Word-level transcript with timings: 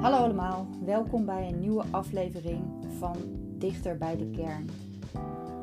Hallo 0.00 0.16
allemaal, 0.16 0.66
welkom 0.84 1.24
bij 1.24 1.48
een 1.48 1.60
nieuwe 1.60 1.84
aflevering 1.90 2.64
van 2.98 3.16
Dichter 3.58 3.98
bij 3.98 4.16
de 4.16 4.30
Kern. 4.30 4.70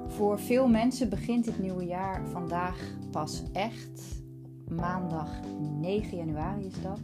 Voor 0.08 0.40
veel 0.40 0.68
mensen 0.68 1.10
begint 1.10 1.46
het 1.46 1.60
nieuwe 1.60 1.86
jaar 1.86 2.28
vandaag 2.28 2.80
pas 3.12 3.44
echt. 3.54 4.22
Maandag 4.70 5.30
9 5.80 6.18
januari 6.18 6.66
is 6.66 6.82
dat. 6.82 7.00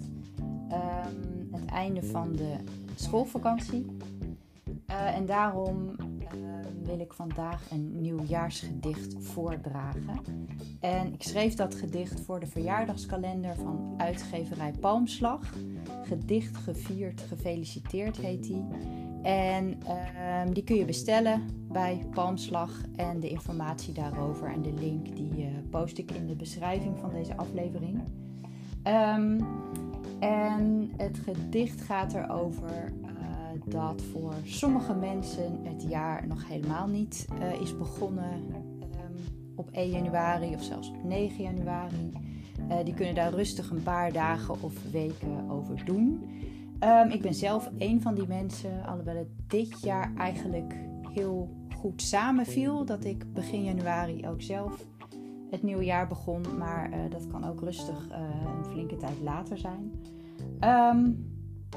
Ehm, 0.70 1.16
het 1.52 1.66
einde 1.66 2.04
van 2.04 2.32
de 2.32 2.56
schoolvakantie. 2.96 3.86
Uh, 4.90 5.16
en 5.16 5.26
daarom 5.26 5.96
wil 6.84 7.00
ik 7.00 7.14
vandaag 7.14 7.72
een 7.72 8.02
nieuwjaarsgedicht 8.02 9.16
voordragen. 9.20 10.20
En 10.80 11.14
ik 11.14 11.24
schreef 11.24 11.54
dat 11.54 11.76
gedicht 11.76 12.22
voor 12.22 12.40
de 12.40 12.48
verjaardagskalender 12.48 13.56
van 13.56 13.94
uitgeverij 13.98 14.72
Palmslag. 14.80 15.54
Gedicht 16.04 16.58
gevierd, 16.58 17.22
gefeliciteerd 17.22 18.18
heet 18.18 18.44
die. 18.44 18.66
En 19.22 19.78
uh, 19.84 20.54
die 20.54 20.64
kun 20.64 20.76
je 20.76 20.86
bestellen 20.86 21.42
bij 21.72 22.06
Palmslag. 22.14 22.82
En 22.96 23.20
de 23.20 23.30
informatie 23.30 23.94
daarover 23.94 24.48
en 24.48 24.62
de 24.62 24.74
link 24.74 25.16
die 25.16 25.38
uh, 25.38 25.46
post 25.70 25.98
ik 25.98 26.12
in 26.12 26.28
de 26.28 26.36
beschrijving 26.36 26.98
van 27.00 27.10
deze 27.10 27.38
aflevering. 27.38 28.02
Um, 28.88 29.48
en 30.20 30.92
het 30.98 31.20
gedicht 31.26 31.82
gaat 31.82 32.14
erover 32.14 32.92
dat 33.66 34.02
voor 34.02 34.34
sommige 34.44 34.94
mensen 34.94 35.60
het 35.64 35.84
jaar 35.90 36.28
nog 36.28 36.48
helemaal 36.48 36.88
niet 36.88 37.28
uh, 37.40 37.62
is 37.62 37.78
begonnen 37.78 38.34
um, 38.54 39.16
op 39.56 39.70
1 39.72 39.90
januari 39.90 40.54
of 40.56 40.64
zelfs 40.64 40.90
op 40.90 41.04
9 41.04 41.44
januari. 41.44 42.12
Uh, 42.70 42.76
die 42.84 42.94
kunnen 42.94 43.16
daar 43.16 43.34
rustig 43.34 43.70
een 43.70 43.84
paar 43.84 44.12
dagen 44.12 44.62
of 44.62 44.92
weken 44.92 45.50
over 45.50 45.86
doen. 45.86 46.24
Um, 46.80 47.10
ik 47.10 47.22
ben 47.22 47.34
zelf 47.34 47.70
een 47.78 48.02
van 48.02 48.16
die 48.16 48.28
mensen, 48.28 48.86
alhoewel 48.86 49.16
het 49.16 49.30
dit 49.48 49.82
jaar 49.82 50.14
eigenlijk 50.18 50.76
heel 51.14 51.50
goed 51.76 52.02
samenviel. 52.02 52.86
Dat 52.86 53.06
ik 53.06 53.34
begin 53.34 53.64
januari 53.64 54.28
ook 54.28 54.42
zelf 54.42 54.86
het 55.50 55.64
nieuwe 55.64 55.84
jaar 55.84 56.08
begon. 56.08 56.42
Maar 56.58 56.90
uh, 56.90 56.96
dat 57.10 57.28
kan 57.28 57.46
ook 57.46 57.60
rustig 57.60 58.10
een 58.10 58.66
flinke 58.66 58.98
tijd 58.98 59.20
later 59.24 59.58
zijn. 59.58 59.92
Um, 60.60 61.32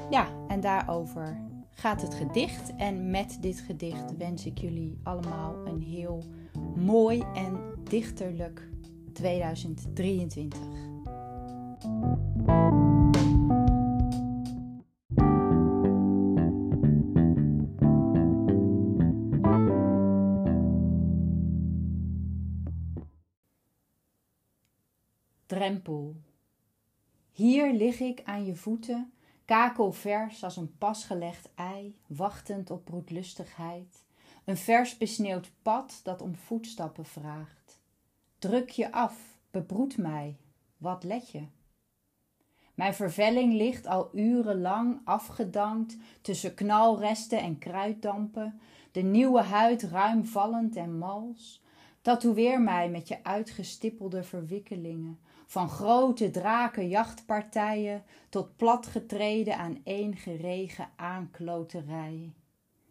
ja, 0.09 0.27
en 0.47 0.59
daarover 0.59 1.37
gaat 1.69 2.01
het 2.01 2.13
gedicht. 2.13 2.75
En 2.75 3.09
met 3.11 3.37
dit 3.41 3.59
gedicht 3.59 4.17
wens 4.17 4.45
ik 4.45 4.57
jullie 4.57 4.99
allemaal 5.03 5.55
een 5.65 5.81
heel 5.81 6.23
mooi 6.75 7.23
en 7.33 7.59
dichterlijk 7.83 8.69
2023. 9.17 10.59
Drempel. 25.45 26.15
Hier 27.31 27.73
lig 27.73 27.99
ik 27.99 28.21
aan 28.23 28.45
je 28.45 28.55
voeten 28.55 29.11
kakelvers 29.45 30.43
als 30.43 30.57
een 30.57 30.77
pasgelegd 30.77 31.49
ei, 31.55 31.99
wachtend 32.07 32.71
op 32.71 32.85
broedlustigheid. 32.85 34.03
Een 34.45 34.57
vers 34.57 34.97
besneeuwd 34.97 35.51
pad 35.61 35.99
dat 36.03 36.21
om 36.21 36.35
voetstappen 36.35 37.05
vraagt. 37.05 37.79
Druk 38.39 38.69
je 38.69 38.91
af, 38.91 39.39
bebroed 39.51 39.97
mij, 39.97 40.37
wat 40.77 41.03
let 41.03 41.29
je? 41.31 41.47
Mijn 42.73 42.93
vervelling 42.93 43.53
ligt 43.53 43.87
al 43.87 44.09
urenlang 44.13 45.01
afgedankt 45.03 45.97
tussen 46.21 46.53
knalresten 46.53 47.39
en 47.39 47.57
kruiddampen, 47.57 48.59
de 48.91 49.01
nieuwe 49.01 49.41
huid 49.41 49.83
ruim 49.83 50.25
vallend 50.25 50.75
en 50.75 50.97
mals. 50.97 51.63
Tatoeëer 52.01 52.61
mij 52.61 52.89
met 52.89 53.07
je 53.07 53.23
uitgestippelde 53.23 54.23
verwikkelingen, 54.23 55.19
van 55.45 55.69
grote 55.69 56.31
drakenjachtpartijen 56.31 58.03
tot 58.29 58.55
platgetreden 58.55 59.57
aan 59.57 59.81
één 59.83 60.15
geregen 60.15 60.89
aankloterij. 60.95 62.33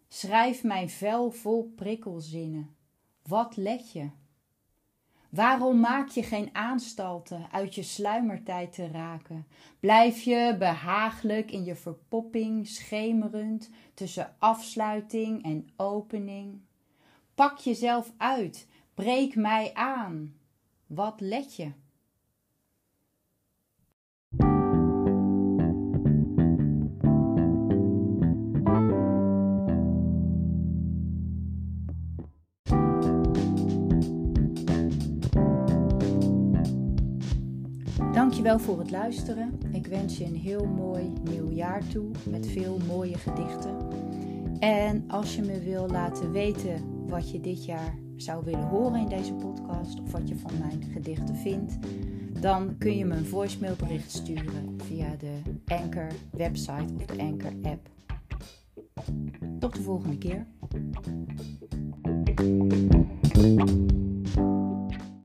Schrijf 0.07 0.63
mijn 0.63 0.89
vel 0.89 1.31
vol 1.31 1.73
prikkelzinnen. 1.75 2.75
Wat 3.21 3.55
let 3.55 3.91
je? 3.91 4.09
Waarom 5.37 5.79
maak 5.79 6.09
je 6.09 6.23
geen 6.23 6.49
aanstalten 6.55 7.47
uit 7.51 7.75
je 7.75 7.83
sluimertijd 7.83 8.73
te 8.73 8.87
raken? 8.87 9.47
Blijf 9.79 10.21
je 10.21 10.55
behaaglijk 10.59 11.51
in 11.51 11.63
je 11.63 11.75
verpopping 11.75 12.67
schemerend 12.67 13.69
tussen 13.93 14.35
afsluiting 14.39 15.43
en 15.43 15.69
opening? 15.75 16.61
Pak 17.35 17.57
jezelf 17.57 18.13
uit, 18.17 18.67
breek 18.93 19.35
mij 19.35 19.73
aan. 19.73 20.33
Wat 20.87 21.19
let 21.19 21.55
je? 21.55 21.71
Dankjewel 38.27 38.59
voor 38.59 38.79
het 38.79 38.91
luisteren. 38.91 39.59
Ik 39.71 39.87
wens 39.87 40.17
je 40.17 40.25
een 40.25 40.35
heel 40.35 40.65
mooi 40.65 41.13
nieuw 41.23 41.49
jaar 41.49 41.87
toe 41.87 42.11
met 42.29 42.47
veel 42.47 42.79
mooie 42.87 43.17
gedichten. 43.17 43.77
En 44.59 45.03
als 45.07 45.35
je 45.35 45.41
me 45.41 45.59
wil 45.59 45.87
laten 45.87 46.31
weten 46.31 47.07
wat 47.07 47.31
je 47.31 47.39
dit 47.39 47.65
jaar 47.65 47.97
zou 48.15 48.45
willen 48.45 48.67
horen 48.67 48.99
in 48.99 49.07
deze 49.07 49.33
podcast 49.33 50.01
of 50.01 50.11
wat 50.11 50.27
je 50.27 50.35
van 50.35 50.51
mijn 50.59 50.83
gedichten 50.93 51.35
vindt, 51.35 51.77
dan 52.41 52.77
kun 52.77 52.97
je 52.97 53.05
me 53.05 53.15
een 53.15 53.25
voicemailbericht 53.25 54.11
sturen 54.11 54.77
via 54.77 55.15
de 55.15 55.39
Anchor 55.65 56.07
website 56.31 56.93
of 56.95 57.05
de 57.05 57.21
Anchor 57.21 57.53
app. 57.61 57.89
Tot 59.59 59.75
de 59.75 59.81
volgende 59.81 60.17
keer. 60.17 60.45